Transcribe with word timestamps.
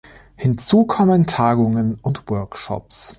Hinzu 0.35 0.87
kommen 0.87 1.27
Tagungen 1.27 1.93
und 2.01 2.27
Workshops. 2.31 3.09